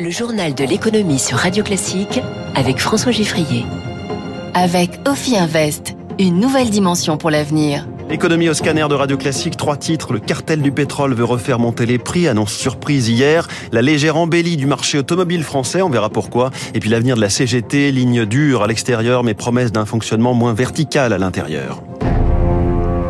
[0.00, 2.20] Le journal de l'économie sur Radio Classique
[2.54, 3.66] avec François Giffrier.
[4.54, 7.84] Avec Ophi Invest, une nouvelle dimension pour l'avenir.
[8.08, 10.12] Économie au scanner de Radio Classique, trois titres.
[10.12, 13.48] Le cartel du pétrole veut refaire monter les prix, annonce surprise hier.
[13.72, 16.50] La légère embellie du marché automobile français, on verra pourquoi.
[16.74, 20.54] Et puis l'avenir de la CGT, ligne dure à l'extérieur, mais promesse d'un fonctionnement moins
[20.54, 21.82] vertical à l'intérieur.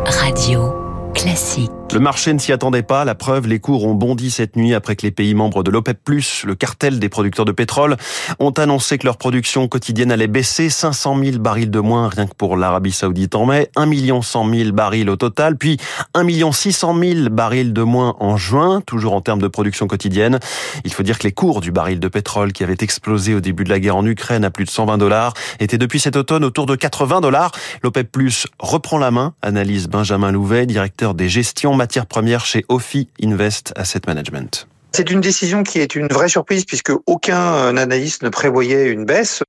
[0.05, 0.73] Radio
[1.13, 1.69] Classique.
[1.91, 3.03] Le marché ne s'y attendait pas.
[3.03, 5.97] La preuve, les cours ont bondi cette nuit après que les pays membres de l'OPEP+,
[6.45, 7.97] le cartel des producteurs de pétrole,
[8.37, 12.35] ont annoncé que leur production quotidienne allait baisser 500 000 barils de moins rien que
[12.35, 15.77] pour l'Arabie Saoudite en mai, 1 100 000 barils au total, puis
[16.13, 20.39] 1 600 000 barils de moins en juin, toujours en termes de production quotidienne.
[20.85, 23.63] Il faut dire que les cours du baril de pétrole qui avait explosé au début
[23.63, 26.67] de la guerre en Ukraine à plus de 120 dollars étaient depuis cet automne autour
[26.67, 27.51] de 80 dollars.
[27.81, 28.15] L'OPEP+,
[28.59, 34.01] reprend la main, analyse Benjamin Louvet, directeur des gestions matières premières chez Ophi Invest Asset
[34.05, 34.67] Management.
[34.91, 39.43] C'est une décision qui est une vraie surprise puisque aucun analyste ne prévoyait une baisse.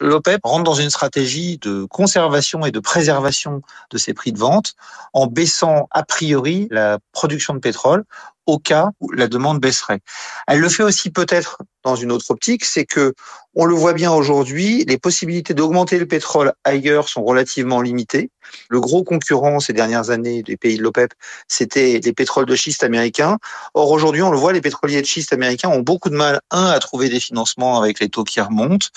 [0.00, 4.76] L'OPEP rentre dans une stratégie de conservation et de préservation de ses prix de vente
[5.12, 8.04] en baissant a priori la production de pétrole
[8.46, 10.00] au cas où la demande baisserait.
[10.46, 13.14] Elle le fait aussi peut-être dans une autre optique, c'est que
[13.54, 18.30] on le voit bien aujourd'hui, les possibilités d'augmenter le pétrole ailleurs sont relativement limitées.
[18.68, 21.12] Le gros concurrent ces dernières années des pays de l'OPEP,
[21.46, 23.38] c'était les pétroles de schiste américains.
[23.74, 26.66] Or aujourd'hui, on le voit, les pétroliers de schiste américains ont beaucoup de mal, un,
[26.66, 28.88] à trouver des financements avec les taux qui remontent,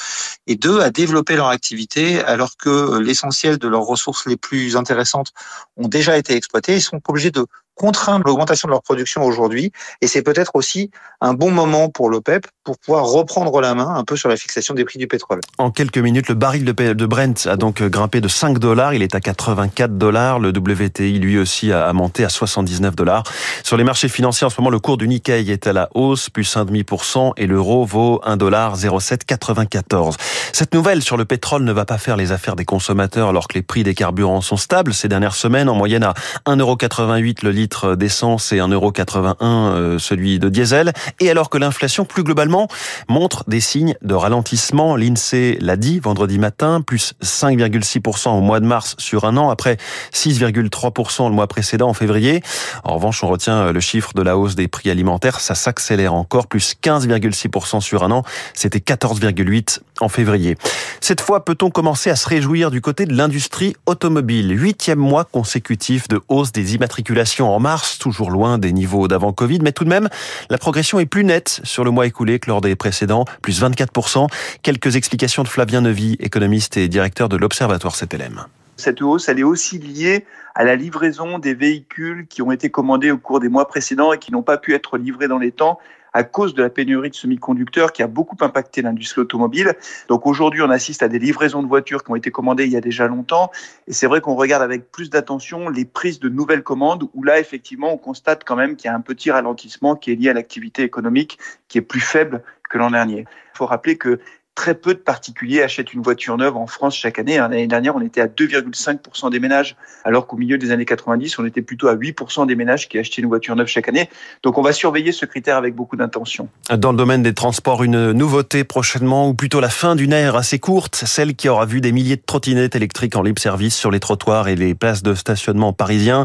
[0.47, 5.33] et deux, à développer leur activité alors que l'essentiel de leurs ressources les plus intéressantes
[5.75, 6.75] ont déjà été exploitées.
[6.75, 7.45] Ils sont obligés de
[7.78, 9.72] contraindre l'augmentation de leur production aujourd'hui.
[10.02, 14.03] Et c'est peut-être aussi un bon moment pour l'OPEP pour pouvoir reprendre la main un
[14.03, 15.39] peu sur la fixation des prix du pétrole.
[15.58, 18.94] En quelques minutes, le baril de Brent a donc grimpé de 5 dollars.
[18.94, 20.39] Il est à 84 dollars.
[20.39, 23.23] Le WTI, lui aussi, a monté à 79 dollars.
[23.64, 26.30] Sur les marchés financiers, en ce moment, le cours du Nikkei est à la hausse,
[26.30, 30.17] plus 1,5% et l'euro vaut 1 dollar 0,794.
[30.52, 33.53] Cette nouvelle sur le pétrole ne va pas faire les affaires des consommateurs alors que
[33.53, 36.14] les prix des carburants sont stables ces dernières semaines, en moyenne à
[36.45, 40.94] 1,88€ le litre d'essence et 1,81€ euh, celui de diesel.
[41.20, 42.67] Et alors que l'inflation, plus globalement,
[43.10, 44.95] montre des signes de ralentissement.
[44.95, 49.78] L'INSEE l'a dit vendredi matin, plus 5,6% au mois de mars sur un an, après
[50.14, 52.42] 6,3% le mois précédent en février.
[52.83, 55.39] En revanche, on retient le chiffre de la hausse des prix alimentaires.
[55.39, 58.23] Ça s'accélère encore, plus 15,6% sur un an.
[58.54, 60.58] C'était 14,8% en février.
[61.02, 64.52] Cette fois, peut-on commencer à se réjouir du côté de l'industrie automobile?
[64.52, 69.59] Huitième mois consécutif de hausse des immatriculations en mars, toujours loin des niveaux d'avant Covid,
[69.61, 70.09] mais tout de même,
[70.49, 74.27] la progression est plus nette sur le mois écoulé que lors des précédents, plus 24%.
[74.61, 78.45] Quelques explications de Flavien Nevy, économiste et directeur de l'Observatoire CTLM.
[78.77, 83.11] Cette hausse, elle est aussi liée à la livraison des véhicules qui ont été commandés
[83.11, 85.79] au cours des mois précédents et qui n'ont pas pu être livrés dans les temps
[86.17, 89.76] à cause de la pénurie de semi-conducteurs qui a beaucoup impacté l'industrie automobile.
[90.08, 92.76] Donc aujourd'hui, on assiste à des livraisons de voitures qui ont été commandées il y
[92.76, 93.52] a déjà longtemps.
[93.86, 97.39] Et c'est vrai qu'on regarde avec plus d'attention les prises de nouvelles commandes où là,
[97.39, 100.33] effectivement, on constate quand même qu'il y a un petit ralentissement qui est lié à
[100.33, 103.28] l'activité économique qui est plus faible que l'an dernier.
[103.54, 104.20] Il faut rappeler que
[104.57, 107.37] très peu de particuliers achètent une voiture neuve en France chaque année.
[107.37, 111.37] Hein, l'année dernière, on était à 2,5% des ménages, alors qu'au milieu des années 90,
[111.37, 114.09] on était plutôt à 8% des ménages qui achetaient une voiture neuve chaque année.
[114.41, 116.49] Donc on va surveiller ce critère avec beaucoup d'intention.
[116.75, 120.57] Dans le domaine des transports, une nouveauté prochainement, ou plutôt la fin d'une ère assez
[120.57, 123.99] courte, celle qui aura vu des milliers de trottinettes électriques en libre service sur les
[123.99, 126.23] trottoirs et les places de stationnement parisiens.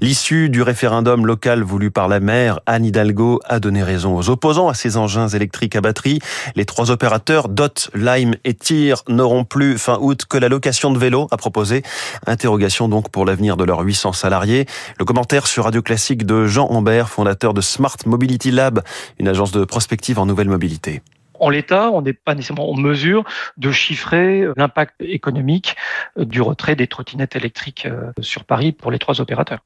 [0.00, 4.68] L'issue du référendum local voulu par la maire, Anne Hidalgo, a donné raison aux opposants
[4.68, 6.18] à ces engins électriques à batterie.
[6.56, 7.48] Les trois opérateurs
[7.94, 11.82] Lime et Tir n'auront plus fin août que la location de vélos à proposer.
[12.26, 14.66] Interrogation donc pour l'avenir de leurs 800 salariés.
[14.98, 18.82] Le commentaire sur Radio Classique de Jean Ambert, fondateur de Smart Mobility Lab,
[19.18, 21.02] une agence de prospective en nouvelle mobilité
[21.40, 23.24] en l'état, on n'est pas nécessairement en mesure
[23.56, 25.76] de chiffrer l'impact économique
[26.16, 29.60] du retrait des trottinettes électriques euh, sur Paris pour les trois opérateurs.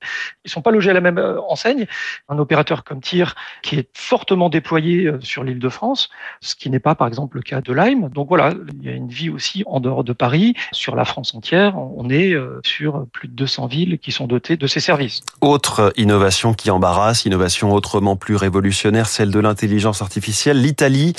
[0.45, 1.87] Ils sont pas logés à la même euh, enseigne.
[2.29, 6.11] Un opérateur comme TIR qui est fortement déployé euh, sur l'île de France,
[6.41, 8.09] ce qui n'est pas par exemple le cas de Lime.
[8.09, 11.35] Donc voilà, il y a une vie aussi en dehors de Paris, sur la France
[11.35, 11.79] entière.
[11.79, 12.35] On est
[12.65, 15.21] sur plus de 200 villes qui sont dotées de ces services.
[15.41, 20.61] Autre innovation qui embarrasse, innovation autrement plus révolutionnaire, celle de l'intelligence artificielle.
[20.61, 21.15] L'Italie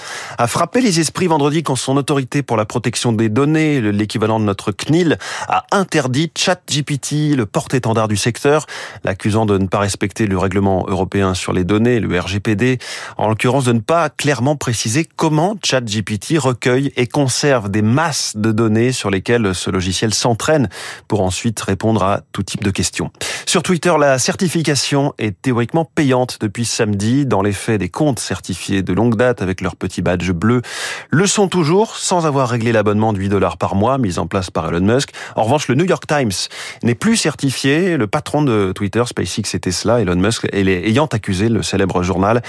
[0.47, 4.71] frappé les esprits vendredi quand son autorité pour la protection des données, l'équivalent de notre
[4.71, 5.17] CNIL,
[5.47, 8.65] a interdit ChatGPT, le porte-étendard du secteur,
[9.03, 12.79] l'accusant de ne pas respecter le règlement européen sur les données, le RGPD,
[13.17, 18.51] en l'occurrence de ne pas clairement préciser comment ChatGPT recueille et conserve des masses de
[18.51, 20.69] données sur lesquelles ce logiciel s'entraîne
[21.07, 23.11] pour ensuite répondre à tout type de questions.
[23.45, 27.25] Sur Twitter, la certification est théoriquement payante depuis samedi.
[27.25, 30.61] Dans les faits, des comptes certifiés de longue date avec leur petit badge bleu
[31.09, 34.49] le sont toujours sans avoir réglé l'abonnement de 8 dollars par mois mis en place
[34.51, 35.11] par Elon Musk.
[35.35, 36.31] En revanche, le New York Times
[36.83, 37.97] n'est plus certifié.
[37.97, 42.41] Le patron de Twitter, SpaceX et Tesla, Elon Musk, ayant accusé le célèbre journal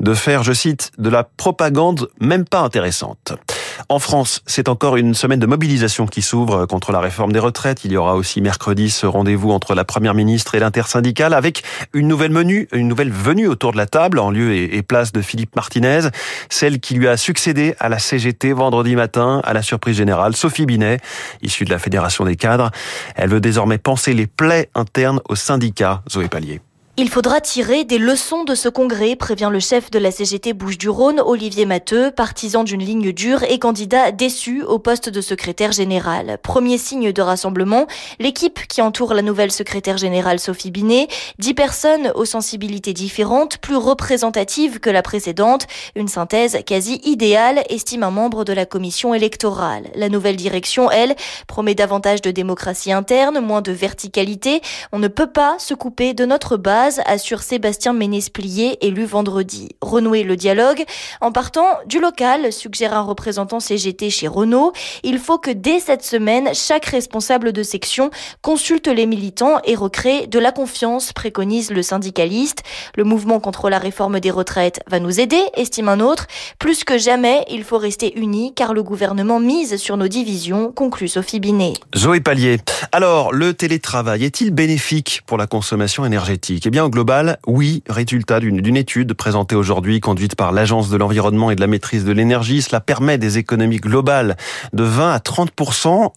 [0.00, 3.34] de faire, je cite, de la propagande même pas intéressante.
[3.88, 7.84] En France, c'est encore une semaine de mobilisation qui s'ouvre contre la réforme des retraites.
[7.84, 12.08] Il y aura aussi mercredi ce rendez-vous entre la première ministre et l'intersyndicale avec une
[12.08, 15.56] nouvelle menu, une nouvelle venue autour de la table en lieu et place de Philippe
[15.56, 16.08] Martinez,
[16.48, 20.66] celle qui lui a succédé à la CGT vendredi matin à la surprise générale, Sophie
[20.66, 20.98] Binet,
[21.42, 22.70] issue de la Fédération des cadres.
[23.14, 26.60] Elle veut désormais penser les plaies internes au syndicat Zoé Pallier.
[26.98, 31.22] Il faudra tirer des leçons de ce congrès, prévient le chef de la CGT Bouches-du-Rhône,
[31.24, 36.36] Olivier Matteux, partisan d'une ligne dure et candidat déçu au poste de secrétaire général.
[36.42, 37.86] Premier signe de rassemblement,
[38.18, 41.08] l'équipe qui entoure la nouvelle secrétaire générale Sophie Binet,
[41.38, 45.66] dix personnes aux sensibilités différentes, plus représentatives que la précédente,
[45.96, 49.88] une synthèse quasi idéale, estime un membre de la commission électorale.
[49.94, 51.16] La nouvelle direction, elle,
[51.46, 54.60] promet davantage de démocratie interne, moins de verticalité.
[54.92, 59.70] On ne peut pas se couper de notre base assure Sébastien Ménesplier, élu vendredi.
[59.80, 60.84] Renouer le dialogue
[61.20, 64.72] en partant du local, suggère un représentant CGT chez Renault.
[65.02, 70.26] Il faut que dès cette semaine, chaque responsable de section consulte les militants et recrée
[70.26, 72.62] de la confiance, préconise le syndicaliste.
[72.96, 76.26] Le mouvement contre la réforme des retraites va nous aider, estime un autre.
[76.58, 81.08] Plus que jamais, il faut rester unis car le gouvernement mise sur nos divisions, conclut
[81.08, 81.74] Sophie Binet.
[81.96, 82.58] Zoé Pallier.
[82.90, 86.66] Alors, le télétravail est-il bénéfique pour la consommation énergétique?
[86.72, 91.54] Bien, au global, oui, résultat d'une étude présentée aujourd'hui, conduite par l'Agence de l'environnement et
[91.54, 92.62] de la maîtrise de l'énergie.
[92.62, 94.38] Cela permet des économies globales
[94.72, 95.50] de 20 à 30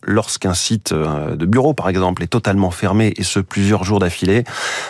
[0.03, 4.45] lorsqu'un site euh, de bureau, par exemple, est totalement fermé et ce plusieurs jours d'affilée.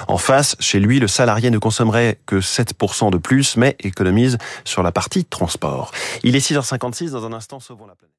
[0.08, 4.84] En face, chez lui, le salarié ne consommerait que 7% de plus, mais économise sur
[4.84, 5.90] la partie transport.
[6.22, 8.12] Il est 6h56, dans un instant, sauvons la planète.